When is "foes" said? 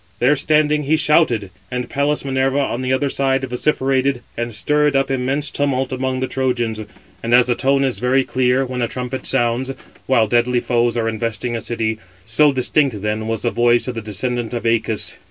10.59-10.97